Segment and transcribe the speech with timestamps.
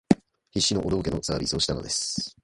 [0.49, 2.35] 必死のお道化のサービスをしたのです